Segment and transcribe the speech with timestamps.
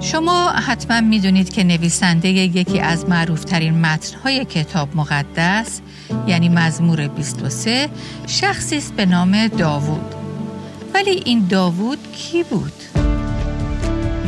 [0.00, 5.80] شما حتما می‌دونید که نویسنده یکی از معروفترین متنهای کتاب مقدس
[6.26, 7.88] یعنی مزمور 23
[8.26, 10.14] شخصی است به نام داوود.
[10.94, 12.72] ولی این داوود کی بود؟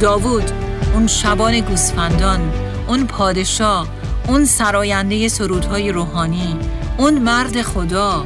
[0.00, 0.50] داوود
[0.94, 2.52] اون شبان گوسفندان
[2.88, 3.88] اون پادشاه
[4.28, 6.56] اون سراینده سرودهای روحانی
[6.98, 8.24] اون مرد خدا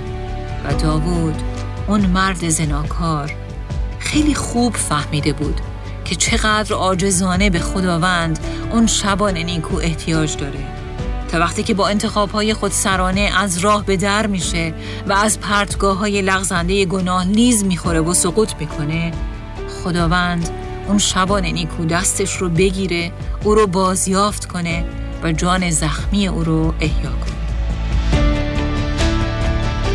[0.64, 1.42] و داوود
[1.88, 3.32] اون مرد زناکار.
[3.98, 5.60] خیلی خوب فهمیده بود.
[6.04, 8.38] که چقدر عاجزانه به خداوند
[8.72, 10.60] اون شبان نیکو احتیاج داره.
[11.32, 11.92] تا وقتی که با
[12.32, 14.74] های خود سرانه از راه به در میشه
[15.06, 19.12] و از پرتگاه های لغزنده گناه نیز می‌خوره و سقوط می‌کنه
[19.84, 20.50] خداوند
[20.88, 23.12] اون شبان نیکو دستش رو بگیره
[23.44, 24.84] او رو بازیافت کنه
[25.22, 27.34] و جان زخمی او رو احیا کنه.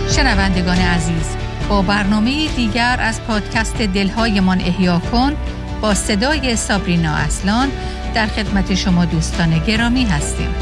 [0.10, 1.36] شنوندگان عزیز
[1.70, 5.36] با برنامه دیگر از پادکست دلهایمان احیا کن
[5.82, 7.72] با صدای سابرینا اصلان
[8.14, 10.56] در خدمت شما دوستان گرامی هستیم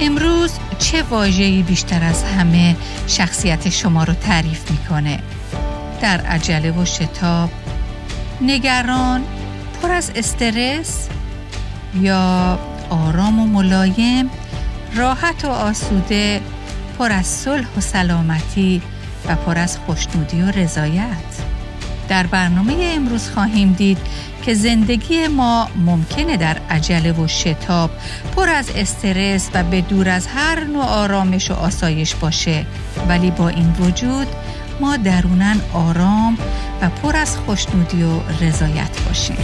[0.00, 5.18] امروز چه واژه‌ای بیشتر از همه شخصیت شما رو تعریف می‌کنه؟
[6.00, 7.50] در عجله و شتاب
[8.46, 9.24] نگران
[9.82, 11.08] پر از استرس
[12.00, 12.58] یا
[12.90, 14.30] آرام و ملایم
[14.96, 16.40] راحت و آسوده
[16.98, 18.82] پر از صلح و سلامتی
[19.28, 21.52] و پر از خوشنودی و رضایت.
[22.08, 23.98] در برنامه امروز خواهیم دید
[24.42, 27.90] که زندگی ما ممکنه در عجله و شتاب
[28.36, 32.66] پر از استرس و به دور از هر نوع آرامش و آسایش باشه.
[33.08, 34.26] ولی با این وجود
[34.80, 36.38] ما درونن آرام
[36.82, 39.36] و پر از خوشنودی و رضایت باشیم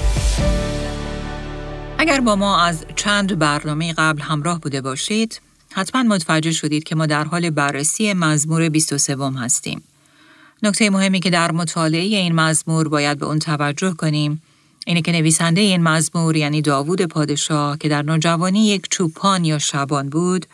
[1.98, 5.40] اگر با ما از چند برنامه قبل همراه بوده باشید
[5.72, 9.82] حتما متوجه شدید که ما در حال بررسی مزمور 23 هستیم
[10.62, 14.42] نکته مهمی که در مطالعه این مزمور باید به اون توجه کنیم
[14.86, 20.08] اینه که نویسنده این مزمور یعنی داوود پادشاه که در نوجوانی یک چوپان یا شبان
[20.08, 20.46] بود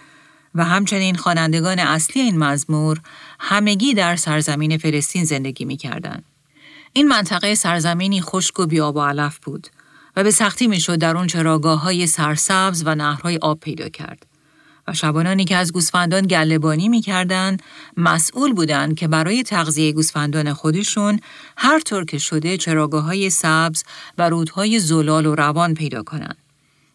[0.55, 3.01] و همچنین خوانندگان اصلی این مزمور
[3.41, 6.23] همگی در سرزمین فلسطین زندگی می کردن.
[6.97, 9.69] این منطقه سرزمینی خشک و بیاب و علف بود
[10.17, 14.27] و به سختی می شد در اون چراگاه های سرسبز و نهرهای آب پیدا کرد.
[14.89, 17.63] و شبانانی که از گوسفندان گلهبانی می‌کردند
[17.97, 21.21] مسئول بودند که برای تغذیه گوسفندان خودشون
[21.57, 23.85] هر طور که شده چراگاه های سبز
[24.19, 26.37] و رودهای زلال و روان پیدا کنند.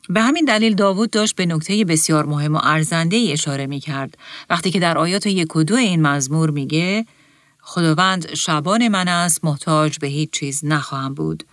[0.09, 4.17] به همین دلیل داوود داشت به نکته بسیار مهم و ارزنده اشاره می کرد
[4.49, 7.05] وقتی که در آیات یک و دو این مزمور میگه
[7.69, 11.43] خداوند شبان من است محتاج به هیچ چیز نخواهم بود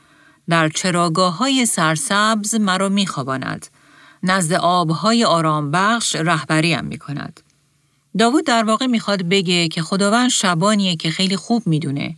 [0.49, 3.67] در چراگاه های سرسبز مرا می خواباند.
[4.23, 7.41] نزد آبهای آرام بخش رهبریم می کند.
[8.19, 12.17] داوود در واقع می‌خواد بگه که خداوند شبانیه که خیلی خوب می‌دونه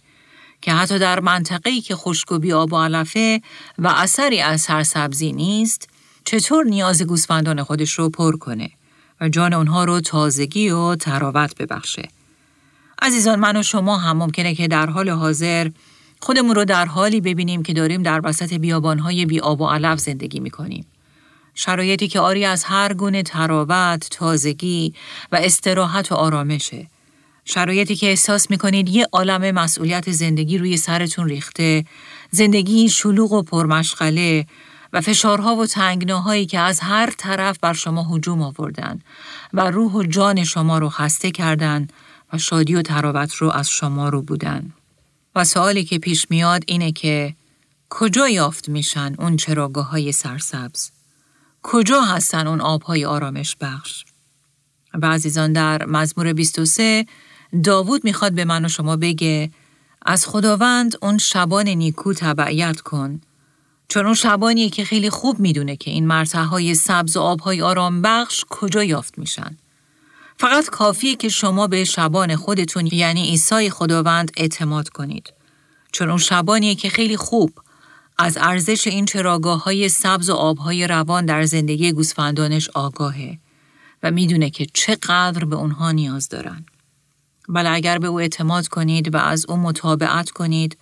[0.63, 3.43] که حتی در منطقه‌ای که خشک و آب و علفه
[3.79, 5.89] و اثری از سرسبزی نیست
[6.25, 8.71] چطور نیاز گوسفندان خودش رو پر کنه
[9.21, 12.09] و جان اونها رو تازگی و تراوت ببخشه.
[13.03, 15.71] عزیزان من و شما هم ممکنه که در حال حاضر
[16.21, 20.41] خودمون رو در حالی ببینیم که داریم در وسط بیابانهای بی آب و علف زندگی
[20.41, 20.87] می‌کنیم.
[21.55, 24.95] شرایطی که آری از هر گونه تراوت، تازگی
[25.33, 26.87] و استراحت و آرامشه.
[27.45, 31.85] شرایطی که احساس می‌کنید یه عالم مسئولیت زندگی روی سرتون ریخته،
[32.31, 34.47] زندگی شلوغ و پرمشغله
[34.93, 39.01] و فشارها و تنگناهایی که از هر طرف بر شما هجوم آوردن
[39.53, 41.89] و روح و جان شما رو خسته کردن
[42.33, 44.73] و شادی و تراوت رو از شما رو بودن.
[45.35, 47.35] و سوالی که پیش میاد اینه که
[47.91, 50.91] کجا یافت میشن اون چراگاه های سرسبز؟
[51.63, 54.05] کجا هستن اون آبهای آرامش بخش؟
[54.95, 57.07] و عزیزان در مزمور 23
[57.65, 59.51] داوود می‌خواد به من و شما بگه
[60.07, 63.21] از خداوند اون شبان نیکو تبعیت کن
[63.89, 68.03] چون اون شبانیه که خیلی خوب می‌دونه که این مرتع های سبز و آبهای آرام
[68.03, 69.57] بخش کجا یافت میشن.
[70.41, 75.33] فقط کافیه که شما به شبان خودتون یعنی عیسی خداوند اعتماد کنید.
[75.93, 77.51] چون اون شبانیه که خیلی خوب
[78.19, 83.39] از ارزش این چراگاه های سبز و آبهای روان در زندگی گوسفندانش آگاهه
[84.03, 86.67] و می‌دونه که چقدر به اونها نیاز دارن.
[87.49, 90.79] بله اگر به او اعتماد کنید و از او مطابقت کنید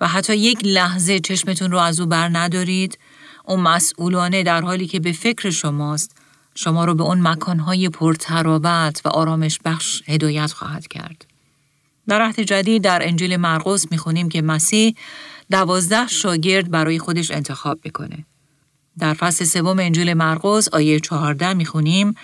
[0.00, 2.98] و حتی یک لحظه چشمتون رو از او بر ندارید
[3.44, 6.15] اون مسئولانه در حالی که به فکر شماست
[6.56, 11.26] شما رو به اون مکانهای پرترابت و آرامش بخش هدایت خواهد کرد.
[12.08, 14.94] در عهد جدید در انجیل مرقس می‌خونیم که مسیح
[15.50, 18.24] دوازده شاگرد برای خودش انتخاب می‌کنه.
[18.98, 22.14] در فصل سوم انجیل مرقس آیه 14 می‌خونیم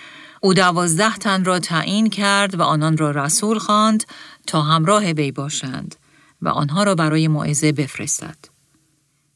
[0.41, 4.03] او دوازده تن را تعیین کرد و آنان را رسول خواند
[4.47, 5.95] تا همراه وی باشند
[6.41, 8.37] و آنها را برای موعظه بفرستد.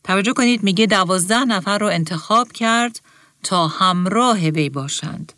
[0.03, 2.99] توجه کنید میگه دوازده نفر را انتخاب کرد
[3.43, 5.33] تا همراه وی باشند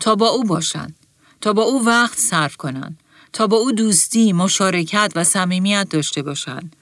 [0.00, 0.94] تا با او باشند
[1.40, 2.98] تا با او وقت صرف کنند
[3.32, 6.76] تا با او دوستی، مشارکت و صمیمیت داشته باشند.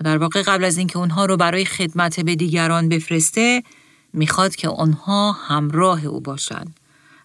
[0.00, 3.62] و در واقع قبل از اینکه اونها رو برای خدمت به دیگران بفرسته
[4.12, 6.76] می‌خواد که آنها همراه او باشند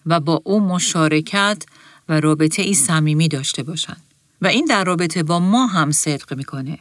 [0.06, 1.62] و با او مشارکت
[2.08, 4.02] و رابطه ای صمیمی داشته باشند.
[4.42, 6.78] و این در رابطه با ما هم صدق می‌کنه.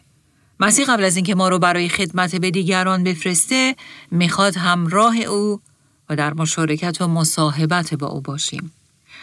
[0.59, 3.75] مسیح قبل از اینکه ما رو برای خدمت به دیگران بفرسته
[4.11, 5.61] می‌خواد همراه او
[6.09, 8.71] و در مشارکت و مصاحبت با او باشیم.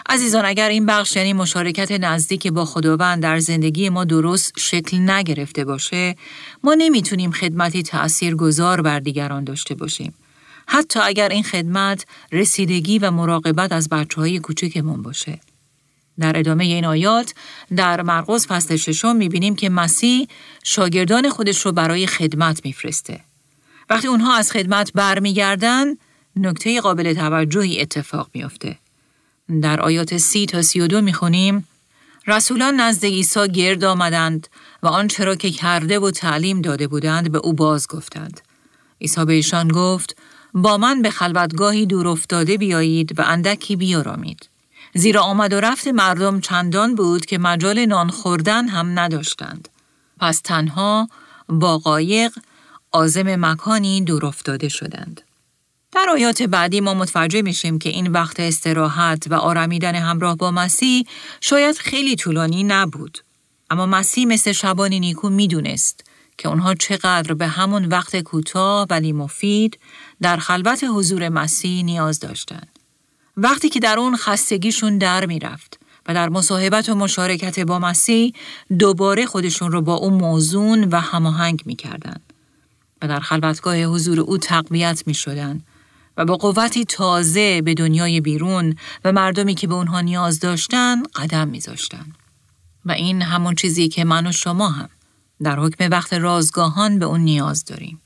[0.08, 5.64] عزیزان اگر این بخش یعنی مشارکت نزدیک با خداوند در زندگی ما درست شکل نگرفته
[5.64, 6.16] باشه
[6.64, 10.14] ما نمی‌تونیم خدمتی تأثیر گذار بر دیگران داشته باشیم.
[10.66, 15.40] حتی اگر این خدمت رسیدگی و مراقبت از بچه های کوچکمون باشه.
[16.18, 17.34] در ادامه این آیات
[17.76, 20.28] در مرقس فصل ششم می‌بینیم که مسیح
[20.62, 23.20] شاگردان خودش رو برای خدمت میفرسته.
[23.90, 25.86] وقتی اونها از خدمت برمیگردن
[26.36, 28.78] نکته قابل توجهی اتفاق میافته.
[29.62, 31.68] در آیات سی تا سی و دو می‌خونیم
[32.26, 34.48] رسولان نزد عیسی گرد آمدند
[34.82, 38.40] و آنچه را که کرده و تعلیم داده بودند به او باز گفتند.
[39.00, 40.16] عیسی به ایشان گفت
[40.54, 44.48] با من به خلوتگاهی دور افتاده بیایید و اندکی بیارامید.
[44.94, 49.68] زیرا آمد و رفت مردم چندان بود که مجال نان خوردن هم نداشتند.
[50.20, 51.08] پس تنها
[51.48, 52.32] با قایق
[52.92, 55.20] آزم مکانی دور افتاده شدند.
[55.94, 61.06] در آیات بعدی ما متوجه میشیم که این وقت استراحت و آرمیدن همراه با مسیح
[61.40, 63.18] شاید خیلی طولانی نبود.
[63.70, 66.04] اما مسیح مثل شبان نیکو می‌دونست
[66.38, 69.78] که اونها چقدر به همون وقت کوتاه ولی مفید
[70.22, 72.78] در خلوت حضور مسیح نیاز داشتند.
[73.36, 78.32] وقتی که در اون خستگیشون در می‌رفت و در مصاحبت و مشارکت با مسیح
[78.78, 82.32] دوباره خودشون رو با او موزون و هماهنگ می‌کردند
[83.02, 85.62] و در خلوتگاه حضور او تقویت می شدن
[86.16, 91.48] و با قوتی تازه به دنیای بیرون و مردمی که به اونها نیاز داشتن قدم
[91.48, 92.06] میذاشتن.
[92.84, 94.88] و این همون چیزی که من و شما هم
[95.42, 98.00] در حکم وقت رازگاهان به اون نیاز داریم.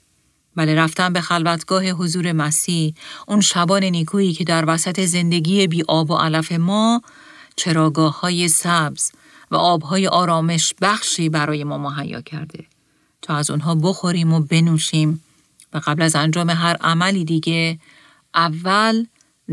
[0.56, 2.94] بله رفتن به خلوتگاه حضور مسیح
[3.28, 7.02] اون شبان نیکویی که در وسط زندگی بی آب و علف ما
[7.56, 9.12] چراگاه های سبز
[9.50, 12.64] و آبهای آرامش بخشی برای ما مهیا کرده
[13.22, 15.24] تا از اونها بخوریم و بنوشیم
[15.72, 17.78] و قبل از انجام هر عملی دیگه
[18.38, 19.06] اول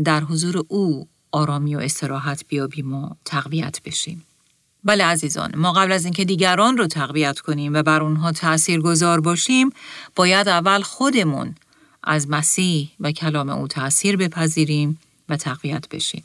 [0.04, 4.24] در حضور او آرامی و استراحت بیابیم و تقویت بشیم.
[4.84, 9.20] بله عزیزان ما قبل از اینکه دیگران رو تقویت کنیم و بر اونها تأثیر گذار
[9.20, 9.70] باشیم
[10.16, 11.54] باید اول خودمون
[12.04, 14.98] از مسیح و کلام او تأثیر بپذیریم
[15.28, 16.24] و تقویت بشیم.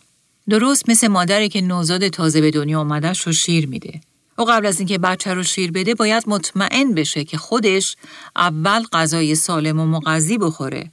[0.49, 4.01] درست مثل مادری که نوزاد تازه به دنیا آمدش رو شیر میده.
[4.37, 7.95] او قبل از اینکه بچه رو شیر بده باید مطمئن بشه که خودش
[8.35, 10.91] اول غذای سالم و مغذی بخوره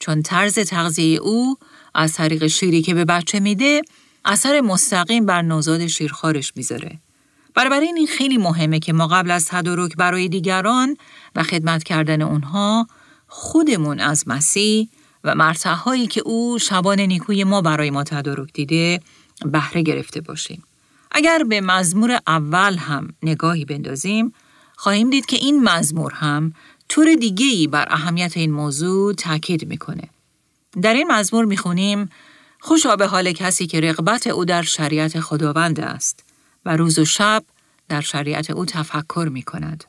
[0.00, 1.56] چون طرز تغذیه او
[1.94, 3.82] از طریق شیری که به بچه میده
[4.24, 6.98] اثر مستقیم بر نوزاد شیرخوارش می‌ذاره.
[7.54, 10.96] برای این خیلی مهمه که ما قبل از تدارک برای دیگران
[11.36, 12.86] و خدمت کردن اونها
[13.26, 14.88] خودمون از مسیح
[15.24, 19.00] و مرتعهایی که او شبان نیکوی ما برای ما تدارک دیده
[19.44, 20.64] بهره گرفته باشیم.
[21.10, 24.32] اگر به مزمور اول هم نگاهی بندازیم
[24.76, 26.54] خواهیم دید که این مزمور هم
[26.90, 30.08] طور دیگهی بر اهمیت این موضوع تاکید می‌کنه.
[30.82, 32.10] در این مزمور می‌خونیم
[32.60, 36.24] خوشا به حال کسی که رغبت او در شریعت خداوند است
[36.64, 37.44] و روز و شب
[37.88, 39.84] در شریعت او تفکر می کند.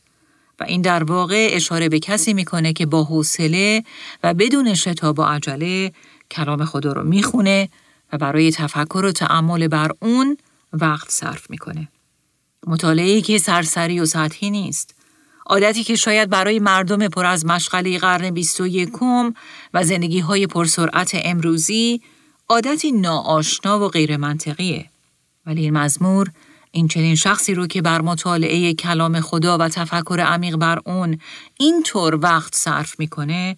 [0.60, 3.84] و این در واقع اشاره به کسی می‌کنه که با حوصله
[4.24, 5.92] و بدون شتاب و عجله
[6.32, 7.70] کلام خدا رو می‌خونه
[8.14, 10.38] و برای تفکر و تعمل بر اون
[10.74, 11.88] وقت صرف می‌کنه.
[12.68, 14.96] مطالعه که سرسری و سطحی نیست.
[15.46, 18.90] عادتی که شاید برای مردم پر از مشغله قرن 21
[19.74, 22.02] و زندگی های پرسرعت امروزی
[22.50, 24.86] عادتی ناآشنا و غیر منطقیه.
[25.46, 26.32] ولی این مزمور
[26.72, 31.20] این چنین شخصی رو که بر مطالعه کلام خدا و تفکر عمیق بر اون
[31.60, 33.58] اینطور وقت صرف می‌کنه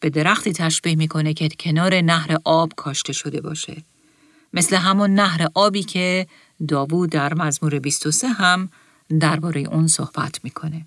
[0.00, 3.82] به درختی تشبیه می‌کنه که کنار نهر آب کاشته شده باشه.
[4.52, 6.26] مثل همون نهر آبی که
[6.68, 8.68] داوود در مزمور 23 هم
[9.20, 10.86] درباره اون صحبت می‌کنه.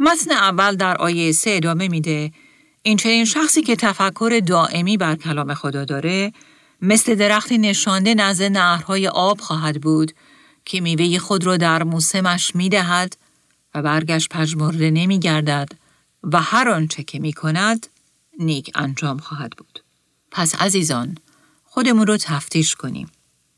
[0.00, 2.32] متن اول در آیه سه ادامه میده
[2.82, 6.32] این چنین شخصی که تفکر دائمی بر کلام خدا داره
[6.82, 10.12] مثل درختی نشانده نزد نهرهای آب خواهد بود
[10.64, 13.16] که میوه خود را در موسمش می دهد
[13.74, 15.68] و برگش پژمرده نمی گردد
[16.22, 17.86] و هر آنچه که می کند
[18.38, 19.82] نیک انجام خواهد بود.
[20.30, 21.18] پس عزیزان
[21.64, 23.10] خودمون رو تفتیش کنیم.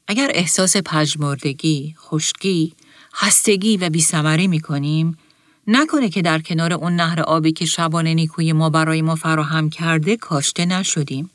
[0.09, 2.73] اگر احساس پژمردگی، خشکی،
[3.15, 5.19] خستگی و بیسمری می کنیم،
[5.67, 10.17] نکنه که در کنار اون نهر آبی که شبانه نیکوی ما برای ما فراهم کرده
[10.17, 11.31] کاشته نشدیم.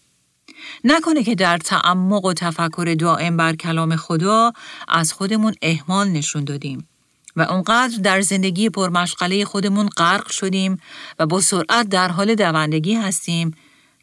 [0.83, 4.53] نکنه که در تعمق و تفکر دائم بر کلام خدا
[4.87, 6.87] از خودمون اهمال نشون دادیم
[7.35, 10.77] و اونقدر در زندگی پرمشغله خودمون غرق شدیم
[11.19, 13.55] و با سرعت در حال دوندگی هستیم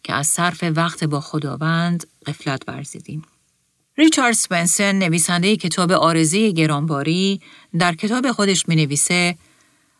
[0.02, 3.22] که از صرف وقت با خداوند قفلت ورزیدیم.
[3.98, 7.40] ریچارد سپنسن نویسنده کتاب آرزه گرانباری
[7.78, 9.36] در کتاب خودش می نویسه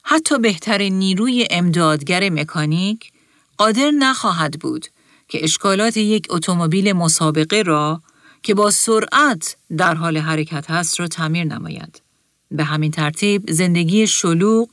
[0.08, 3.12] حتی بهترین نیروی امدادگر مکانیک
[3.58, 4.86] قادر نخواهد بود
[5.28, 8.02] که اشکالات یک اتومبیل مسابقه را
[8.42, 12.02] که با سرعت در حال حرکت است را تعمیر نماید.
[12.50, 14.68] به همین ترتیب زندگی شلوغ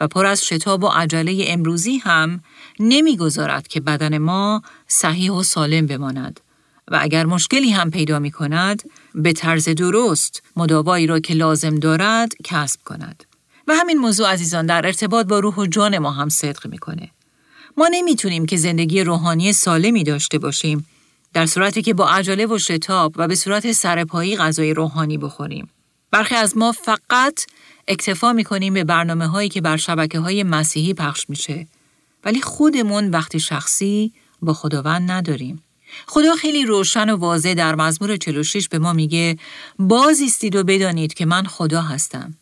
[0.00, 2.40] و پر از شتاب و عجله امروزی هم
[2.80, 6.40] نمی‌گذارد که بدن ما صحیح و سالم بماند
[6.88, 8.82] و اگر مشکلی هم پیدا می کند
[9.14, 13.24] به طرز درست مداوایی را که لازم دارد کسب کند.
[13.68, 17.10] و همین موضوع عزیزان در ارتباط با روح و جان ما هم صدق می‌کنه.
[17.76, 20.86] ما نمی‌تونیم که زندگی روحانی سالمی داشته باشیم
[21.32, 25.68] در صورتی که با عجله و شتاب و به صورت سرپایی غذای روحانی بخوریم.
[26.10, 27.46] برخی از ما فقط
[27.88, 31.66] اکتفا می‌کنیم به برنامه هایی که بر شبکه های مسیحی پخش میشه
[32.24, 35.62] ولی خودمون وقتی شخصی با خداوند نداریم.
[36.06, 39.38] خدا خیلی روشن و واضح در مزمور 46 به ما میگه
[39.78, 42.34] باز ایستید و بدانید که من خدا هستم.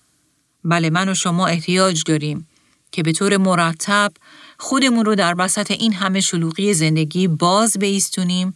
[0.65, 2.49] بله من و شما احتیاج داریم
[2.93, 4.13] که به طور مرتب
[4.59, 8.55] خودمون رو در وسط این همه شلوغی زندگی باز بیستونیم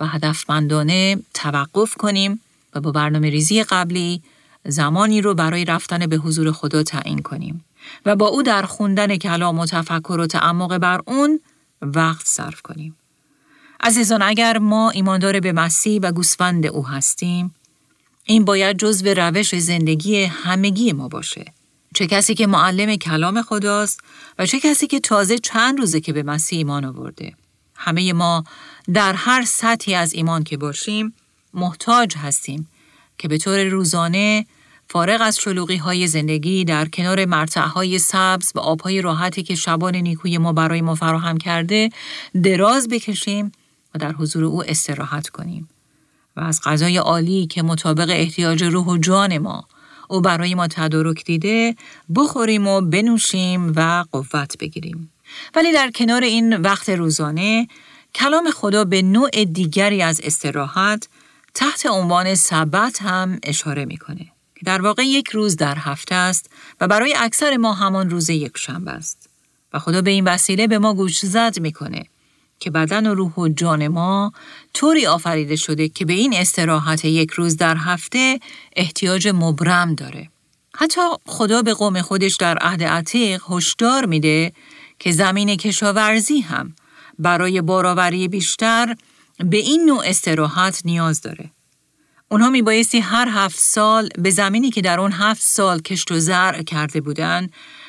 [0.00, 2.40] و هدفمندانه توقف کنیم
[2.74, 4.22] و با برنامه ریزی قبلی
[4.64, 7.64] زمانی رو برای رفتن به حضور خدا تعیین کنیم
[8.06, 11.40] و با او در خوندن کلام و تفکر و تعمق بر اون
[11.82, 12.96] وقت صرف کنیم.
[13.80, 17.54] عزیزان اگر ما ایماندار به مسیح و گوسفند او هستیم
[18.28, 21.44] این باید جزو روش زندگی همگی ما باشه.
[21.94, 24.00] چه کسی که معلم کلام خداست
[24.38, 27.32] و چه کسی که تازه چند روزه که به مسیح ایمان آورده.
[27.74, 28.44] همه ما
[28.94, 31.14] در هر سطحی از ایمان که باشیم
[31.54, 32.68] محتاج هستیم
[33.18, 34.46] که به طور روزانه
[34.88, 39.96] فارغ از شلوغی های زندگی در کنار مرتع های سبز و آبهای راحتی که شبان
[39.96, 41.90] نیکوی ما برای ما فراهم کرده
[42.42, 43.52] دراز بکشیم
[43.94, 45.68] و در حضور او استراحت کنیم.
[46.36, 49.64] و از غذای عالی که مطابق احتیاج روح و جان ما
[50.08, 51.76] او برای ما تدارک دیده
[52.14, 55.12] بخوریم و بنوشیم و قوت بگیریم.
[55.54, 57.68] ولی در کنار این وقت روزانه
[58.14, 61.08] کلام خدا به نوع دیگری از استراحت
[61.54, 66.50] تحت عنوان سبت هم اشاره می‌کنه که در واقع یک روز در هفته است
[66.80, 69.30] و برای اکثر ما همان روز یک شنبه است
[69.72, 72.04] و خدا به این وسیله به ما گوش زد می‌کنه
[72.60, 74.32] که بدن و روح و جان ما
[74.74, 78.40] طوری آفریده شده که به این استراحت یک روز در هفته
[78.76, 80.30] احتیاج مبرم داره.
[80.74, 84.52] حتی خدا به قوم خودش در عهد عتیق هشدار میده
[84.98, 86.74] که زمین کشاورزی هم
[87.18, 88.96] برای باراوری بیشتر
[89.38, 91.50] به این نوع استراحت نیاز داره.
[92.28, 96.62] اونها میبایستی هر هفت سال به زمینی که در اون هفت سال کشت و زرع
[96.62, 97.48] کرده بودن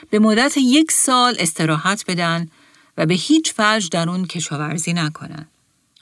[0.10, 2.50] به مدت یک سال استراحت بدن
[2.98, 5.50] و به هیچ وجه در اون کشاورزی نکنند.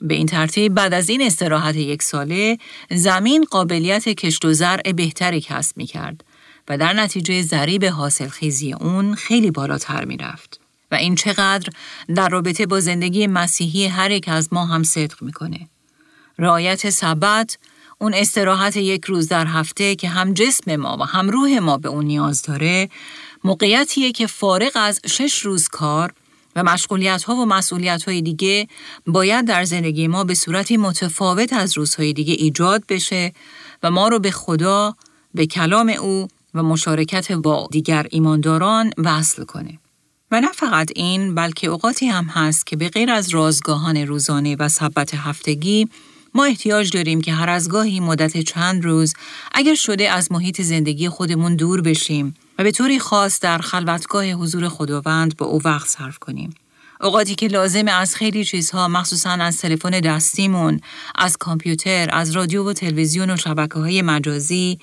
[0.02, 2.58] به این ترتیب بعد از این استراحت یک ساله
[2.92, 6.24] زمین قابلیت کشت و زرع بهتری کسب می کرد
[6.68, 10.60] و در نتیجه ضریب حاصل خیزی اون خیلی بالاتر می رفت.
[10.92, 11.70] و این چقدر
[12.16, 15.70] در رابطه با زندگی مسیحی هر یک از ما هم صدق می‌کنه.
[16.40, 17.58] رعایت سبت
[17.98, 21.90] اون استراحت یک روز در هفته که هم جسم ما و هم روح ما به
[21.90, 22.90] اون نیاز داره
[23.44, 26.14] موقعیتیه که فارغ از شش روز کار
[26.56, 28.68] و مشغولیت ها و مسئولیت های دیگه
[29.08, 33.34] باید در زندگی ما به صورتی متفاوت از روزهای دیگه ایجاد بشه
[33.84, 34.96] و ما رو به خدا،
[35.34, 39.80] به کلام او و مشارکت با دیگر ایمانداران وصل کنه.
[40.32, 44.70] و نه فقط این بلکه اوقاتی هم هست که به غیر از رازگاهان روزانه و
[44.70, 45.88] سبت هفتگی
[46.34, 49.14] ما احتیاج داریم که هر از گاهی مدت چند روز
[49.52, 54.70] اگر شده از محیط زندگی خودمون دور بشیم و به طوری خاص در خلوتگاه حضور
[54.70, 56.54] خداوند با او وقت صرف کنیم.
[57.02, 60.80] اوقاتی که لازم از خیلی چیزها مخصوصا از تلفن دستیمون،
[61.16, 64.80] از کامپیوتر، از رادیو و تلویزیون و شبکه های مجازی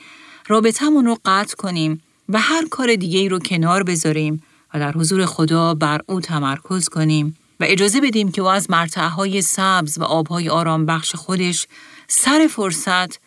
[0.49, 4.43] رابطمون رو قطع کنیم و هر کار دیگه ای رو کنار بذاریم
[4.75, 9.43] و در حضور خدا بر او تمرکز کنیم و اجازه بدیم که او از مرتعهای
[9.43, 11.67] سبز و آبهای آرام بخش خودش
[12.09, 13.19] سر فرصت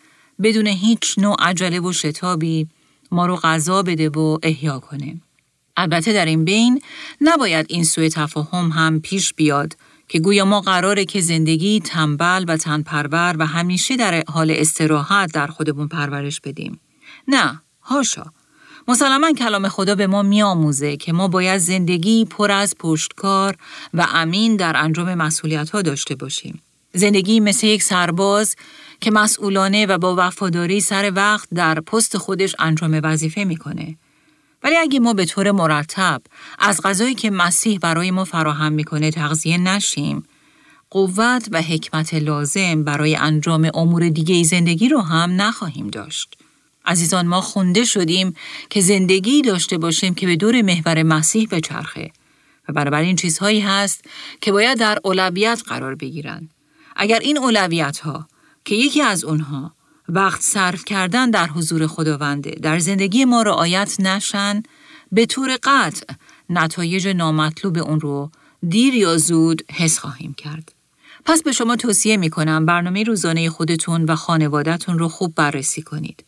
[0.42, 2.68] بدون هیچ نوع عجله و شتابی
[3.10, 5.20] ما رو غذا بده و احیا کنه.
[5.76, 6.82] البته در این بین
[7.20, 9.76] نباید این سوء تفاهم هم پیش بیاد
[10.08, 15.46] که گویا ما قراره که زندگی تنبل و تنپرور و همیشه در حال استراحت در
[15.46, 16.80] خودمون پرورش بدیم.
[17.28, 18.24] نه، هاشا.
[18.88, 23.56] مسلما کلام خدا به ما میآموزه که ما باید زندگی پر از پشتکار
[23.94, 26.62] و امین در انجام مسئولیت ها داشته باشیم.
[26.96, 28.56] زندگی مثل یک سرباز
[29.00, 33.96] که مسئولانه و با وفاداری سر وقت در پست خودش انجام وظیفه می‌کنه.
[34.62, 36.22] ولی اگه ما به طور مرتب
[36.58, 40.24] از غذایی که مسیح برای ما فراهم می‌کنه تغذیه نشیم،
[40.90, 46.34] قوت و حکمت لازم برای انجام امور دیگه زندگی رو هم نخواهیم داشت.
[46.84, 48.34] عزیزان ما خونده شدیم
[48.70, 52.10] که زندگی داشته باشیم که به دور محور مسیح بچرخه
[52.68, 54.04] و بنابراین چیزهایی هست
[54.40, 56.48] که باید در اولویت قرار بگیرن.
[56.96, 58.28] اگر این اولویت ها
[58.64, 59.72] که یکی از اونها
[60.08, 64.62] وقت صرف کردن در حضور خداونده در زندگی ما رعایت نشن
[65.12, 66.14] به طور قطع
[66.50, 68.30] نتایج نامطلوب اون رو
[68.68, 70.72] دیر یا زود حس خواهیم کرد.
[71.24, 76.24] پس به شما توصیه می کنم برنامه روزانه خودتون و خانوادهتون رو خوب بررسی کنید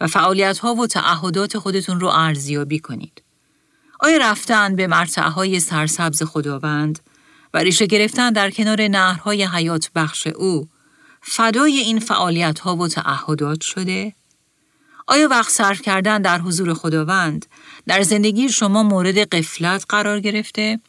[0.00, 3.22] و فعالیت ها و تعهدات خودتون رو ارزیابی کنید.
[4.00, 6.98] آیا رفتن به مرتعه های سرسبز خداوند
[7.54, 10.68] و ریشه گرفتن در کنار نهرهای حیات بخش او
[11.22, 14.12] فدای این فعالیت ها و تعهدات شده؟
[15.06, 17.46] آیا وقت صرف کردن در حضور خداوند
[17.86, 20.80] در زندگی شما مورد قفلت قرار گرفته؟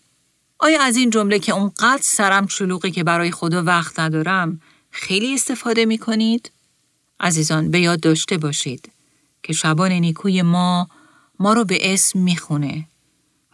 [0.60, 4.62] آیا از این جمله که اونقدر سرم شلوغی که برای خدا وقت ندارم
[4.92, 6.52] خیلی استفاده می کنید؟
[7.20, 8.92] عزیزان به یاد داشته باشید
[9.44, 10.90] که شبان نیکوی ما
[11.40, 12.88] ما رو به اسم می‌خونه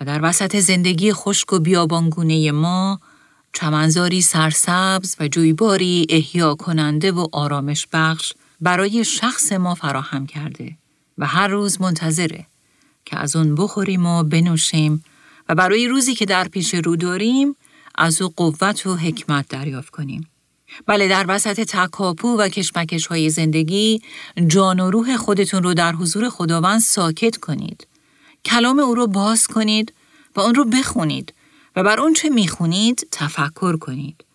[0.03, 2.99] در وسط زندگی خشک و بیابانگونه ما
[3.53, 10.77] چمنزاری سرسبز و جویباری احیا کننده و آرامش بخش برای شخص ما فراهم کرده
[11.17, 12.45] و هر روز منتظره
[13.05, 15.03] که از اون بخوریم و بنوشیم
[15.49, 17.55] و برای روزی که در پیش رو داریم
[17.95, 20.27] از او قوت و حکمت دریافت کنیم.
[20.85, 24.01] بله در وسط تکاپو و کشمکش های زندگی
[24.47, 27.87] جان و روح خودتون رو در حضور خداوند ساکت کنید.
[28.45, 29.93] کلام او رو باز کنید
[30.35, 31.33] و اون رو بخونید
[31.75, 34.25] و بر اون چه می‌خونید تفکر کنید.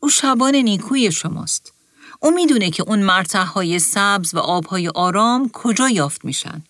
[0.00, 1.72] او شبان نیکوی شماست.
[2.20, 6.62] او می‌دونه که اون مرتع های سبز و آبهای آرام کجا یافت میشن.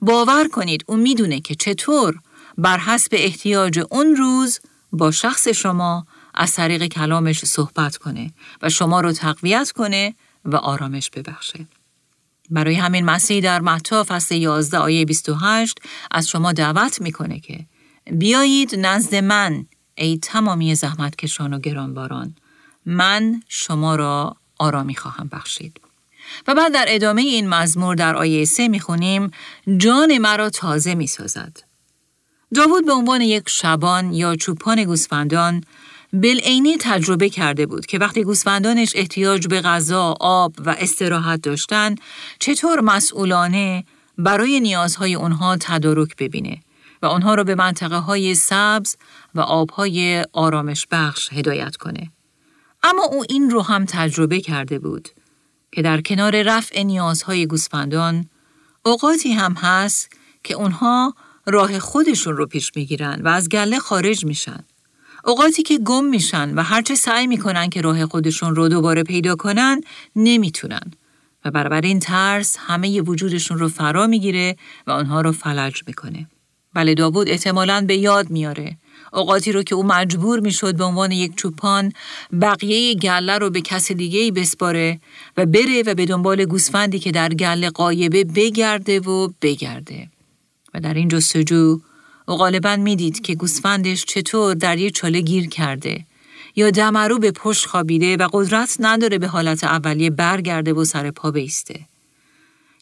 [0.00, 2.20] باور کنید او می‌دونه که چطور
[2.58, 4.60] بر حسب احتیاج اون روز
[4.92, 11.10] با شخص شما از طریق کلامش صحبت کنه و شما رو تقویت کنه و آرامش
[11.10, 11.66] ببخشه.
[12.50, 15.78] برای همین مسیح در متا فصل 11 آیه 28
[16.10, 17.66] از شما دعوت می‌کنه که
[18.12, 22.34] بیایید نزد من ای تمامی زحمت کشان و گرانباران
[22.86, 25.80] من شما را آرامی خواهم بخشید.
[26.48, 29.30] و بعد در ادامه این مزمور در آیه سه می‌خونیم
[29.76, 31.62] جان مرا تازه می‌سازد.
[32.54, 35.64] داوود به عنوان یک شبان یا چوپان گوسفندان
[36.12, 42.00] بلعینی تجربه کرده بود که وقتی گوسفندانش احتیاج به غذا، آب و استراحت داشتند
[42.38, 43.84] چطور مسئولانه
[44.18, 46.60] برای نیازهای اونها تدارک ببینه
[47.02, 48.96] و آنها را به منطقه های سبز
[49.34, 52.12] و آبهای آرامش بخش هدایت کنه.
[52.82, 55.08] اما او این رو هم تجربه کرده بود
[55.72, 58.28] که در کنار رفع نیازهای گوسفندان
[58.84, 60.10] اوقاتی هم هست
[60.44, 61.14] که اونها
[61.46, 64.64] راه خودشون رو پیش می‌گیرن و از گله خارج میشن.
[65.24, 69.80] اوقاتی که گم میشن و هرچه سعی می‌کنن که راه خودشون رو دوباره پیدا کنن
[70.16, 70.92] نمی‌تونن
[71.44, 76.26] و برابر این ترس همه وجودشون رو فرا می‌گیره و آنها رو فلج می‌کنه.
[76.74, 78.76] بله داوود احتمالاً به یاد میاره
[79.12, 81.92] اوقاتی رو که او مجبور می‌شد به عنوان یک چوپان
[82.40, 85.00] بقیه گله رو به کس دیگه بسپاره
[85.36, 90.08] و بره و به دنبال گوسفندی که در گله قایبه بگرده و بگرده.
[90.74, 91.80] و در این جستجو
[92.28, 96.04] او غالبا می‌دید که گوسفندش چطور در یک چاله گیر کرده
[96.56, 101.30] یا دمرو به پشت خوابیده و قدرت نداره به حالت اولیه برگرده و سر پا
[101.30, 101.80] بیسته.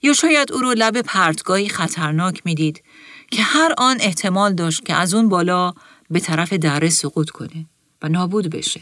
[0.02, 2.82] یا شاید او رو لب پرتگاهی خطرناک می‌دید
[3.30, 5.74] که هر آن احتمال داشت که از اون بالا
[6.10, 7.66] به طرف دره سقوط کنه
[8.02, 8.80] و نابود بشه.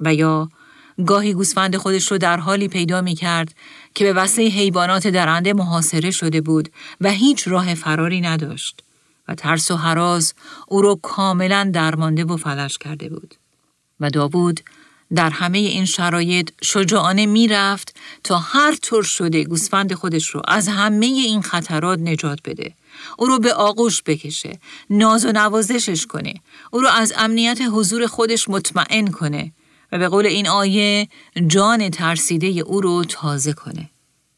[0.00, 0.48] و یا
[1.06, 3.54] گاهی گوسفند خودش رو در حالی پیدا می کرد
[3.94, 6.68] که به وسیله حیوانات درنده محاصره شده بود
[7.00, 8.82] و هیچ راه فراری نداشت
[9.28, 10.34] و ترس و حراز
[10.68, 13.34] او رو کاملا درمانده و فلج کرده بود.
[14.00, 14.60] و داوود
[15.14, 21.06] در همه این شرایط شجاعانه می‌رفت تا هر طور شده گوسفند خودش رو از همه
[21.06, 22.74] این خطرات نجات بده.
[23.18, 24.58] او رو به آغوش بکشه،
[24.90, 26.34] ناز و نوازشش کنه،
[26.70, 29.52] او رو از امنیت حضور خودش مطمئن کنه
[29.92, 31.08] و به قول این آیه
[31.46, 33.90] جان ترسیده او رو تازه کنه.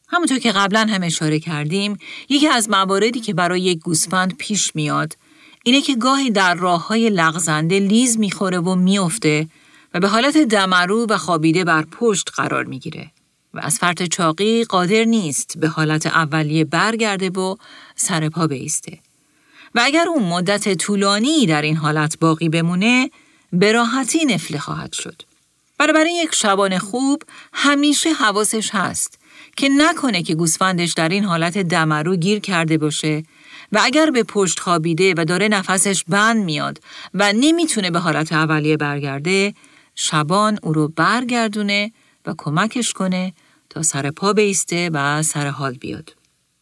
[0.08, 5.16] همونطور که قبلا هم اشاره کردیم، یکی از مواردی که برای یک گوسفند پیش میاد،
[5.64, 9.48] اینه که گاهی در راه های لغزنده لیز می‌خوره و میافته
[9.94, 13.10] و به حالت دمرو و خوابیده بر پشت قرار می‌گیره
[13.54, 17.56] و از فرط چاقی قادر نیست به حالت اولیه برگرده و
[17.96, 18.98] سر پا بیسته.
[19.74, 23.10] و اگر اون مدت طولانی در این حالت باقی بمونه
[23.52, 25.22] به راحتی نفله خواهد شد.
[25.78, 29.17] برای یک شبان خوب همیشه حواسش هست
[29.58, 33.22] که نکنه که گوسفندش در این حالت دمرو گیر کرده باشه
[33.72, 36.80] و اگر به پشت خوابیده و داره نفسش بند میاد
[37.14, 39.54] و نمی‌تونه به حالت اولیه برگرده
[39.94, 41.92] شبان او رو برگردونه
[42.26, 43.32] و کمکش کنه
[43.70, 46.14] تا سر پا بیسته و سر حال بیاد.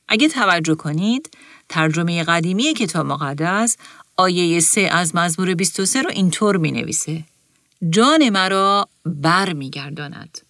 [0.08, 1.30] اگه توجه کنید
[1.68, 3.76] ترجمه قدیمی کتاب مقدس
[4.16, 7.24] آیه 3 از مزمور 23 رو اینطور می نویسه.
[7.90, 10.45] جان مرا بر می گرداند.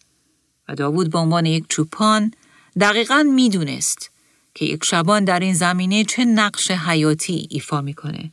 [0.69, 2.33] و داوود به عنوان یک چوپان
[2.81, 4.11] دقیقا می دونست
[4.55, 8.33] که یک شبان در این زمینه چه نقش حیاتی ایفا می‌کنه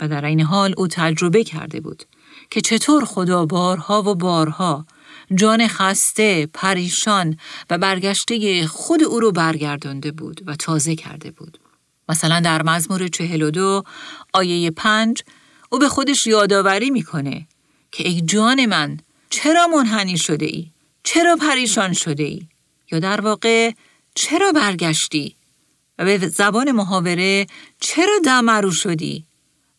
[0.00, 2.02] و در این حال او تجربه کرده بود
[2.50, 4.86] که چطور خدا بارها و بارها
[5.34, 7.36] جان خسته، پریشان
[7.70, 11.58] و برگشته خود او رو برگردانده بود و تازه کرده بود.
[12.08, 13.82] مثلا در مزمور 42
[14.32, 15.22] آیه 5
[15.70, 17.46] او به خودش یادآوری می‌کنه
[17.92, 18.98] که ای جان من
[19.30, 20.70] چرا منحنی شده ای؟
[21.06, 22.42] چرا پریشان شده ای؟
[22.92, 23.72] یا در واقع
[24.14, 25.36] چرا برگشتی؟
[25.98, 27.46] و به زبان محاوره
[27.80, 29.24] چرا دمرو شدی؟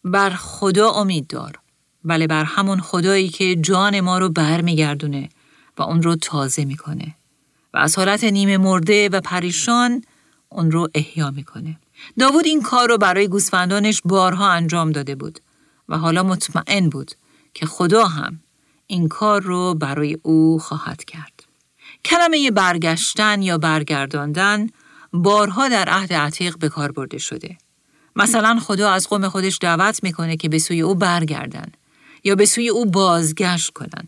[0.04, 1.60] بر خدا امید دار.
[2.04, 5.30] بله بر همون خدایی که جان ما رو برمیگردونه
[5.78, 7.16] و اون رو تازه می‌کنه
[7.74, 10.04] و از حالت نیمه مرده و پریشان
[10.50, 11.80] اون رو احیا می‌کنه.
[12.20, 15.40] داوود این کار رو برای گوسفندانش بارها انجام داده بود
[15.90, 17.12] و حالا مطمئن بود
[17.54, 18.40] که خدا هم
[18.88, 21.44] این کار رو برای او خواهد کرد.
[22.06, 24.68] کلمه برگشتن یا برگرداندن
[25.14, 27.58] بارها در عهد عتیق به کار برده شده.
[28.16, 31.72] مثلا خدا از قوم خودش دعوت می‌کنه که به سوی او برگردن
[32.24, 34.08] یا به سوی او بازگشت کنن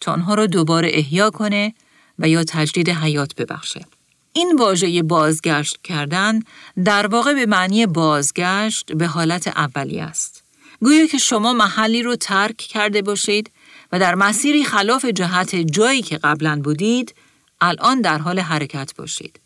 [0.00, 1.74] تا آنها را دوباره احیا کنه
[2.18, 3.86] و یا تجدید حیات ببخشه.
[4.32, 6.40] این واژه بازگشت کردن
[6.84, 10.44] در واقع به معنی بازگشت به حالت اولی است.
[10.80, 13.50] گویا که شما محلی رو ترک کرده باشید
[13.92, 17.14] و در مسیری خلاف جهت جایی که قبلا بودید
[17.60, 19.40] الان در حال حرکت باشید.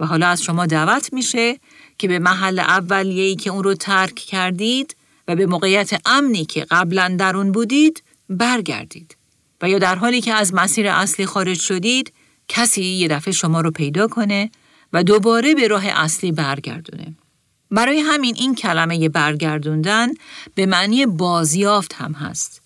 [0.00, 1.58] و حالا از شما دعوت میشه
[1.98, 4.96] که به محل اولیه‌ای که اون رو ترک کردید
[5.28, 9.16] و به موقعیت امنی که قبلا در اون بودید برگردید.
[9.62, 12.12] و یا در حالی که از مسیر اصلی خارج شدید
[12.48, 14.50] کسی یه دفعه شما رو پیدا کنه
[14.92, 17.14] و دوباره به راه اصلی برگردونه.
[17.70, 20.08] برای همین این کلمه برگردوندن
[20.54, 22.62] به معنی بازیافت هم هست.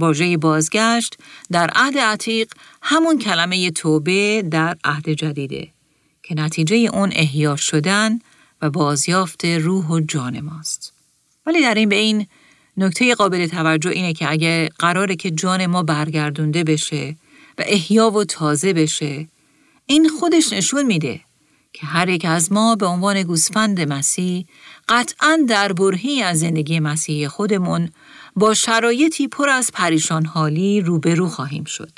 [0.00, 1.16] واژه بازگشت
[1.50, 5.68] در عهد عتیق همون کلمه توبه در عهد جدیده
[6.22, 8.18] که نتیجه اون احیا شدن
[8.62, 10.92] و بازیافت روح و جان ماست.
[11.46, 12.26] ولی در این به این
[12.76, 17.16] نکته قابل توجه اینه که اگه قراره که جان ما برگردونده بشه
[17.58, 19.28] و احیا و تازه بشه
[19.86, 21.20] این خودش نشون میده
[21.72, 24.46] که هر یک از ما به عنوان گوسفند مسیح
[24.88, 27.90] قطعا در برهی از زندگی مسیحی خودمون
[28.40, 31.90] با شرایطی پر از پریشان حالی روبرو خواهیم شد.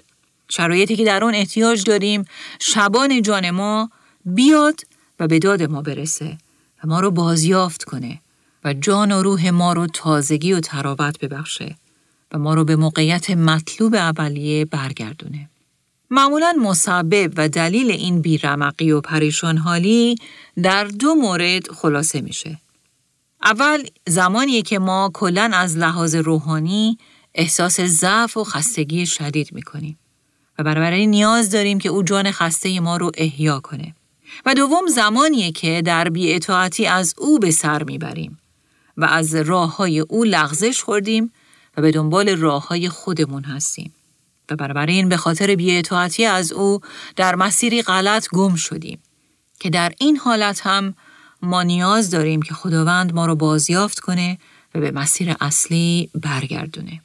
[0.49, 2.25] شرایطی که در آن احتیاج داریم
[2.59, 3.91] شبان جان ما
[4.25, 4.81] بیاد
[5.21, 6.39] و به داد ما برسه
[6.85, 8.21] و ما رو بازیافت کنه
[8.65, 11.77] و جان و روح ما رو تازگی و تراوت ببخشه
[12.33, 15.49] و ما رو به موقعیت مطلوب اولیه برگردونه.
[16.11, 20.17] معمولا مسبب و دلیل این بیرمقی و پریشان حالی
[20.63, 22.59] در دو مورد خلاصه میشه.
[23.45, 26.99] اول زمانیه که ما کلا از لحاظ روحانی
[27.35, 29.99] احساس ضعف و خستگی شدید می‌کنیم
[30.59, 33.95] و برای نیاز داریم که او جان خسته ما رو احیا کنه.
[34.47, 38.39] و دوم زمانیه که در بیاطاعتی از او به سر می‌بریم
[38.97, 41.33] و از راه های او لغزش خوردیم
[41.77, 43.95] و به دنبال راه های خودمون هستیم.
[44.51, 46.81] و بنابراین به خاطر بیاطاعتی از او
[47.17, 48.99] در مسیری غلط گم شدیم
[49.61, 50.95] که در این حالت هم
[51.43, 54.39] ما نیاز داریم که خداوند ما رو بازیافت کنه
[54.75, 57.01] و به مسیر اصلی برگردونه.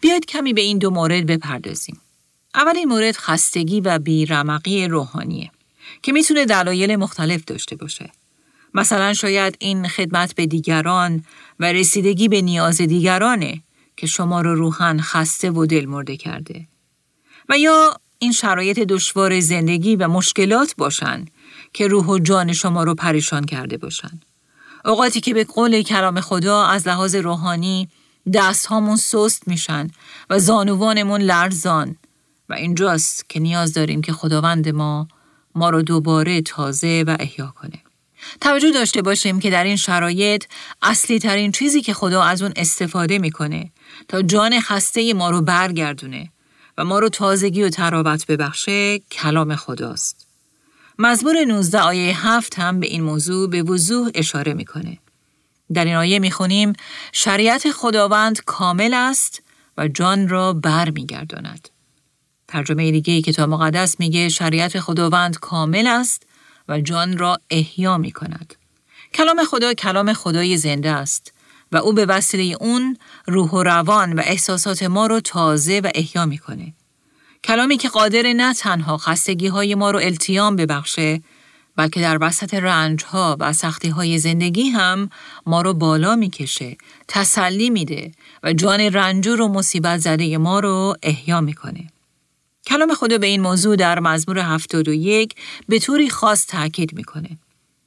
[0.00, 2.00] بیاید کمی به این دو مورد بپردازیم.
[2.54, 5.50] اولین مورد خستگی و بیرمقی روحانیه
[6.02, 8.10] که می‌تونه دلایل مختلف داشته باشه.
[8.74, 11.24] مثلا شاید این خدمت به دیگران
[11.60, 13.62] و رسیدگی به نیاز دیگرانه
[13.96, 16.66] که شما رو روحن خسته و دلمرده کرده.
[17.48, 21.24] و یا این شرایط دشوار زندگی و مشکلات باشن
[21.74, 24.20] که روح و جان شما رو پریشان کرده باشن.
[24.84, 27.88] اوقاتی که به قول کلام خدا از لحاظ روحانی
[28.32, 29.88] دست هامون سست میشن
[30.30, 31.96] و زانوانمون لرزان
[32.48, 35.08] و اینجاست که نیاز داریم که خداوند ما
[35.54, 37.78] ما رو دوباره تازه و احیا کنه.
[38.40, 40.44] توجه داشته باشیم که در این شرایط
[40.82, 43.70] اصلی ترین چیزی که خدا از اون استفاده می‌کنه
[44.08, 46.30] تا جان خسته ما رو برگردونه
[46.78, 50.23] و ما رو تازگی و ترابط ببخشه کلام خداست.
[50.98, 54.98] مزمور 19 آیه 7 هم به این موضوع به وضوح اشاره می‌کنه.
[55.74, 56.72] در این آیه می‌خونیم
[57.12, 59.42] شریعت خداوند کامل است
[59.78, 61.68] و جان را بر میگرداند.
[62.48, 66.22] ترجمه دیگه کتاب مقدس میگه شریعت خداوند کامل است
[66.68, 68.54] و جان را احیا می کند.
[69.14, 71.32] کلام خدا کلام خدای زنده است
[71.72, 76.26] و او به وسیله اون روح و روان و احساسات ما رو تازه و احیا
[76.26, 76.74] می‌کنه.
[77.44, 81.22] کلامی که قادر نه تنها خستگی های ما رو التیام ببخشه
[81.76, 85.10] بلکه در وسط رنج ها و سختی های زندگی هم
[85.46, 86.76] ما رو بالا می‌کشه،
[87.08, 91.86] تسلی میده و جان رنجور و مصیبت زده ما رو احیا می‌کنه.
[92.66, 95.34] کلام خدا به این موضوع در مزمور 71
[95.68, 97.38] به طوری خاص تاکید می‌کنه.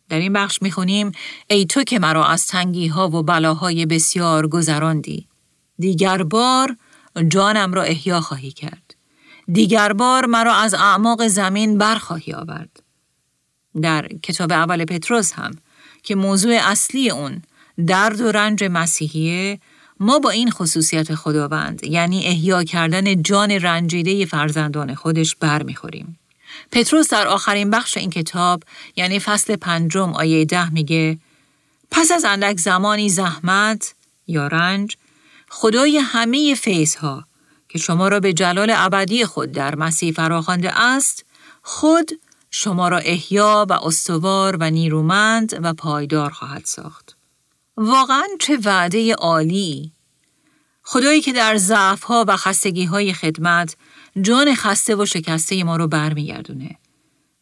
[0.10, 1.12] در این بخش می‌خونیم
[1.50, 5.28] ای تو که مرا از تنگی ها و بلاهای بسیار گذراندی.
[5.80, 6.76] دیگر بار
[7.28, 8.97] جانم را احیا خواهی کرد.
[9.52, 12.84] دیگر بار مرا از اعماق زمین برخواهی آورد.
[13.82, 15.52] در کتاب اول پتروس هم
[16.04, 17.42] که موضوع اصلی اون
[17.88, 19.60] درد و رنج مسیحیه
[20.00, 26.20] ما با این خصوصیت خداوند یعنی احیا کردن جان رنجیده فرزندان خودش برمیخوریم.
[26.72, 28.64] پتروس در آخرین بخش این کتاب
[28.96, 31.18] یعنی فصل پنجم آیه ده میگه
[31.92, 33.96] پس از اندک زمانی زحمت
[34.28, 34.98] یا رنج
[35.50, 37.26] خدای همه فیضها
[37.78, 41.26] که شما را به جلال ابدی خود در مسیح فراخوانده است
[41.62, 42.12] خود
[42.52, 47.18] شما را احیا و استوار و نیرومند و پایدار خواهد ساخت.
[47.78, 49.92] واقعا چه وعده عالی
[50.84, 53.76] خدایی که در ضعف ها و خستگی های خدمت
[54.22, 56.76] جان خسته و شکسته ما رو برمیگردونه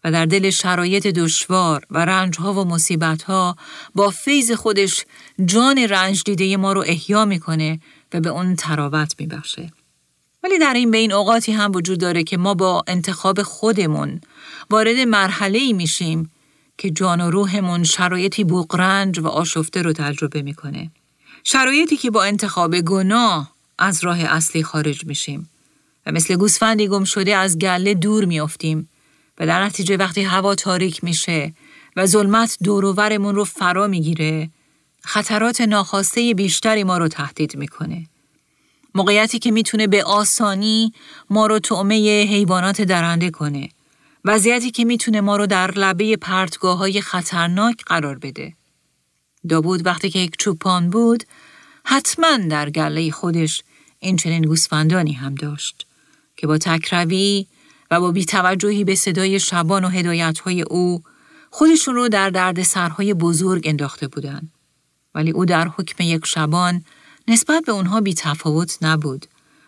[0.04, 3.56] و در دل شرایط دشوار و رنج ها و مصیبت ها
[3.96, 5.06] با فیض خودش
[5.46, 7.80] جان رنج دیده ما رو احیا می‌کنه
[8.14, 9.72] و به اون تراوت میبخشه.
[10.46, 14.22] ولی در این بین اوقاتی هم وجود داره که ما با انتخاب خودمون
[14.70, 16.32] وارد مرحله ای میشیم
[16.78, 20.92] که جان و روحمون شرایطی بغرنج و آشفته رو تجربه می‌کنه.
[21.44, 25.50] شرایطی که با انتخاب گناه از راه اصلی خارج میشیم
[26.06, 28.90] و مثل گوسفندی گم شده از گله دور میافتیم
[29.40, 31.54] و در نتیجه وقتی هوا تاریک میشه
[31.96, 34.50] و ظلمت دوروورمون رو فرا می‌گیره
[35.02, 38.08] خطرات ناخواسته بیشتری ما رو تهدید می‌کنه.
[38.96, 40.94] موقعیتی که می‌تونه به آسانی
[41.30, 43.70] ما رو تعمه حیوانات درنده کنه.
[44.26, 48.54] وضعیتی که می‌تونه ما رو در لبه پرتگاه های خطرناک قرار بده.
[49.50, 51.24] داوود وقتی که یک چوپان بود
[51.84, 53.64] حتما در گله خودش
[54.00, 55.88] این چنین گوسفندانی هم داشت
[56.38, 57.48] که با تکروی
[57.92, 61.04] و با بیتوجهی به صدای شبان و هدایتهای او
[61.50, 64.52] خودشون رو در درد سرهای بزرگ انداخته بودند.
[65.16, 66.84] ولی او در حکم یک شبان
[67.28, 69.26] نسبت به اونها بی تفاوت نبود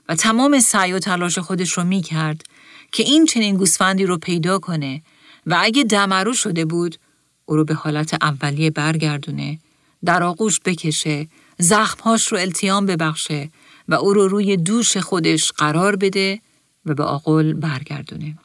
[0.09, 2.43] و تمام سعی و تلاش خودش رو می کرد
[2.91, 5.01] که این چنین گوسفندی رو پیدا کنه
[5.45, 6.97] و اگه دمرو شده بود
[7.45, 9.59] او رو به حالت اولیه برگردونه
[10.05, 11.27] در آغوش بکشه
[11.59, 13.49] زخمهاش رو التیام ببخشه
[13.87, 16.39] و او رو روی دوش خودش قرار بده
[16.85, 18.37] و به آقل برگردونه.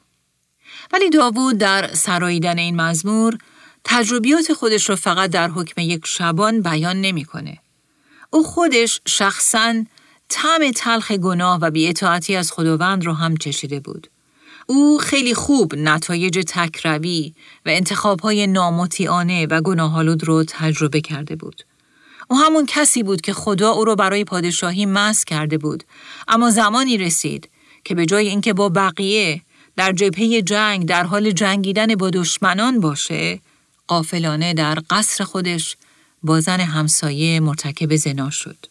[0.93, 3.39] ولی داوود در سراییدن این مزمور
[3.85, 7.59] تجربیات خودش رو فقط در حکم یک شبان بیان نمی‌کنه.
[8.35, 9.85] او خودش شخصا
[10.29, 14.11] طعم تلخ گناه و بیاطاعتی از خداوند رو هم چشیده بود.
[14.67, 17.35] او خیلی خوب نتایج تکروی
[17.67, 21.63] و انتخابهای نامطیعانه و گناهالود رو تجربه کرده بود.
[22.31, 25.85] او همون کسی بود که خدا او رو برای پادشاهی مس کرده بود
[26.29, 27.51] اما زمانی رسید
[27.85, 29.43] که به جای اینکه با بقیه
[29.77, 33.41] در جبهه جنگ در حال جنگیدن با دشمنان باشه
[33.87, 35.77] قافلانه در قصر خودش
[36.23, 38.67] با زن همسایه مرتکب زنا شد.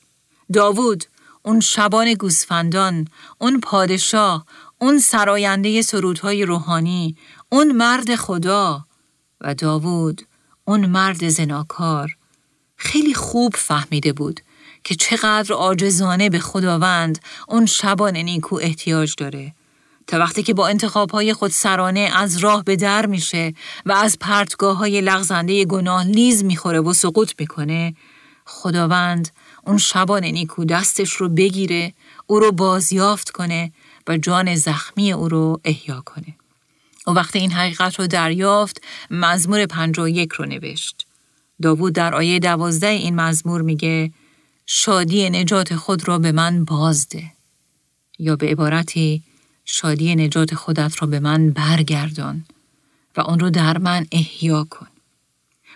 [0.53, 1.03] داوود
[1.43, 4.45] اون شبان گوسفندان اون پادشاه
[4.79, 7.15] اون سراینده سرودهای روحانی
[7.49, 8.85] اون مرد خدا
[9.41, 10.21] و داوود
[10.65, 12.17] اون مرد زناکار.
[12.75, 14.41] خیلی خوب فهمیده بود
[14.83, 19.53] که چقدر عاجزانه به خداوند اون شبان نیکو احتیاج داره.
[20.07, 23.53] تا وقتی که با انتخابهای خود سرانه از راه به در میشه
[23.85, 27.95] و از پرتگاه های لغزنده گناه لیز می‌خوره و سقوط می‌کنه
[28.45, 29.29] خداوند
[29.65, 31.93] اون شبان نیکو دستش رو بگیره
[32.27, 33.71] او رو بازیافت کنه
[34.07, 36.35] و جان زخمی او رو احیا کنه.
[37.07, 39.67] و وقتی این حقیقت رو دریافت مزمور
[40.07, 41.07] یک رو نوشت.
[41.61, 44.11] داوود در آیه دوازده این مزمور میگه
[44.65, 47.23] شادی نجات خود را به من بازده.
[48.19, 49.23] یا به عبارتی
[49.65, 52.45] شادی نجات خودت را به من برگردان
[53.17, 54.87] و آن رو در من احیا کن.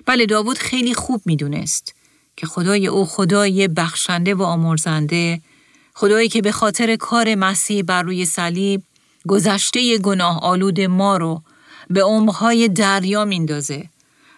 [0.05, 1.95] بله داوود خیلی خوب می‌دونست
[2.37, 5.41] که خدای او خدای بخشنده و آمرزنده
[5.93, 8.83] خدایی که به خاطر کار مسیح بر روی صلیب
[9.27, 11.41] گذشته گناه آلود ما رو
[11.89, 13.89] به عمقهای دریا میندازه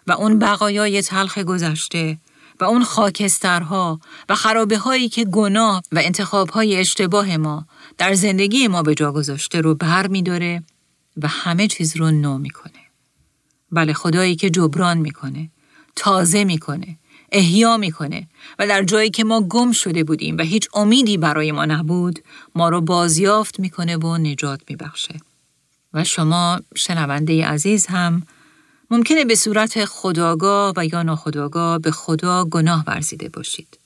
[0.08, 2.18] و اون بقایای تلخ گذشته
[2.60, 7.68] و اون خاکسترها و خرابه هایی که گناه و انتخاب های اشتباه ما
[7.98, 10.24] در زندگی ما به جا گذاشته رو بر می
[11.18, 12.74] و همه چیز رو نو می‌کنه.
[13.72, 15.50] بله خدایی که جبران می‌کنه،
[15.96, 16.98] تازه می‌کنه،
[17.32, 18.28] احیا می‌کنه
[18.60, 22.20] و در جایی که ما گم شده بودیم و هیچ امیدی برای ما نبود،
[22.56, 25.20] ما رو بازیافت می‌کنه و نجات میبخشه.
[25.94, 28.24] و شما شنونده عزیز هم
[28.90, 33.80] ممکنه به صورت خداگاه و یا ناخداگاه به خدا گناه ورزیده باشید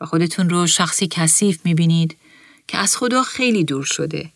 [0.00, 2.16] و خودتون رو شخصی کثیف می‌بینید
[2.68, 4.30] که از خدا خیلی دور شده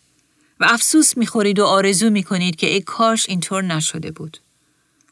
[0.59, 4.37] و افسوس می‌خورید و آرزو می‌کنید که ای کاش اینطور نشده بود.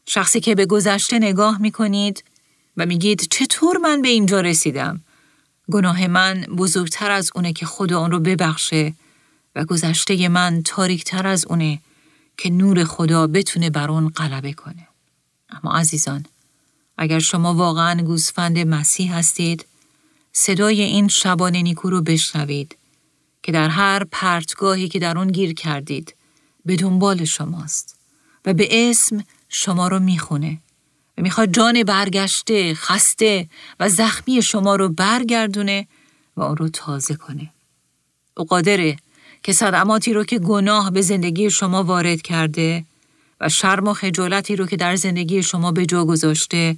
[0.06, 2.24] شخصی که به گذشته نگاه می‌کنید
[2.76, 5.00] و میگید چطور من به اینجا رسیدم؟
[5.70, 8.94] گناه من بزرگتر از اونه که خدا اون رو ببخشه
[9.56, 11.78] و گذشته من تاریکتر از اونه
[12.36, 14.88] که نور خدا بتونه بر اون غلبه کنه.
[15.50, 16.26] اما عزیزان،
[16.98, 19.66] اگر شما واقعا گوسفند مسیح هستید،
[20.32, 22.76] صدای این شبانه نیکو رو بشنوید
[23.42, 26.14] که در هر پرتگاهی که در اون گیر کردید
[26.64, 27.96] به دنبال شماست
[28.44, 30.58] و به اسم شما رو می‌خونه
[31.18, 33.48] و می‌خواد جان برگشته، خسته
[33.80, 35.86] و زخمی شما رو برگردونه
[36.36, 37.50] و اون رو تازه کنه.
[38.36, 38.96] او قادره
[39.42, 42.84] که صدماتی رو که گناه به زندگی شما وارد کرده
[43.40, 46.76] و شرم و خجالتی رو که در زندگی شما به جا گذاشته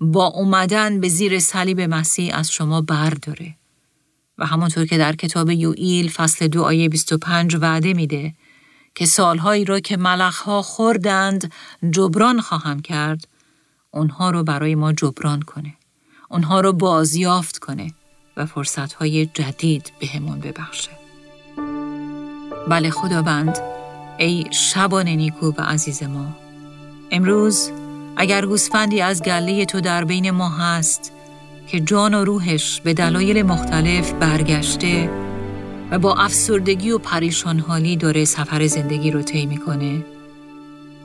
[0.00, 3.54] با اومدن به زیر صلیب مسیح از شما برداره.
[4.38, 8.34] و همونطور که در کتاب یوئیل فصل دو آیه 25 وعده میده
[8.94, 11.52] که سالهایی را که ملخها خوردند
[11.90, 13.28] جبران خواهم کرد
[13.90, 15.74] اونها رو برای ما جبران کنه.
[16.28, 17.94] اونها رو بازیافت کنه
[18.36, 21.03] و فرصتهای جدید بهمون به ببخشه.
[22.68, 23.58] بله خداوند.
[24.18, 26.26] ای شبان نیکو و عزیز ما.
[27.10, 27.70] امروز
[28.16, 31.12] اگر گوسفندی از گله تو در بین ما هست
[31.66, 35.10] که جان و روحش به دلایل مختلف برگشته
[35.90, 40.04] و با افسردگی و پریشان حالی داره سفر زندگی رو طی می‌کنه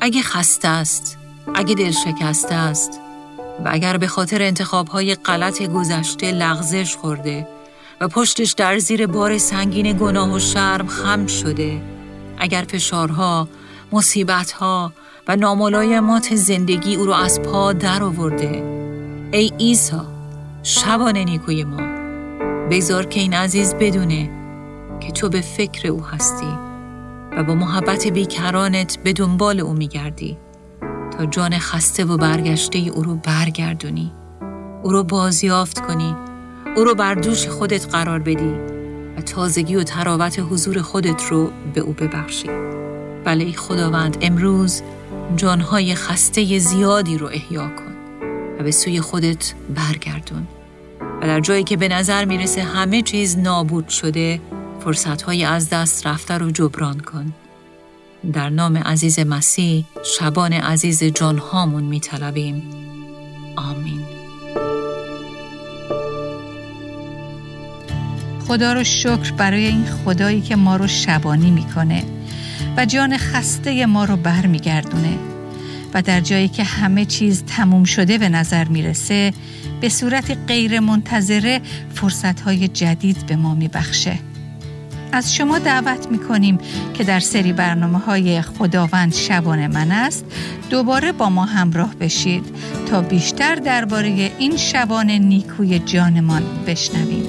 [0.01, 1.17] اگه خسته است
[1.55, 2.99] اگه دل شکسته است
[3.65, 7.47] و اگر به خاطر انتخابهای غلط گذشته لغزش خورده
[8.01, 11.81] و پشتش در زیر بار سنگین گناه و شرم خم شده.
[12.37, 13.47] اگر فشارها،
[13.91, 14.93] مصیبتها
[15.27, 18.63] و ناملایمات زندگی او را از پا در آورده
[19.31, 20.05] ای ایسا
[20.63, 21.81] شبان نیکوی ما
[22.71, 24.29] بگذار که این عزیز بدونه
[24.99, 26.57] که تو به فکر او هستی
[27.37, 30.37] و با محبت بیکرانت به دنبال او میگردی
[31.17, 34.11] تا جان خسته و برگشته او رو برگردونی.
[34.83, 36.15] او رو بازیافت کنی
[36.75, 38.53] او رو بر دوش خودت قرار بدی
[39.17, 42.49] و تازگی و تراوت حضور خودت رو به او ببخشی.
[43.25, 44.81] بله خداوند امروز
[45.35, 47.93] جانهای خسته زیادی رو احیا کن
[48.59, 50.47] و به سوی خودت برگردون
[51.21, 54.41] و در جایی که به نظر می‌رسه همه چیز نابود شده
[54.79, 57.33] فرصتهای از دست رفته رو جبران کن.
[58.33, 62.63] در نام عزیز مسیح شبان عزیز جانهامون میطلبیم.
[63.55, 63.98] آمین.
[68.49, 72.03] خدا رو شکر برای این خدایی که ما رو شبانی می‌کنه
[72.77, 75.17] و جان خسته ما رو برمیگردونه
[75.93, 79.33] و در جایی که همه چیز تموم شده به نظر می‌رسه
[79.81, 81.61] به صورت غیر منتظره
[81.93, 84.19] فرصتهای جدید به ما میبخشه.
[85.11, 86.57] از شما دعوت می‌کنیم
[86.93, 90.25] که در سری برنامه های خداوند شبان من است
[90.69, 92.45] دوباره با ما همراه بشید
[92.89, 97.28] تا بیشتر درباره این شبان نیکوی جانمان بشنویم.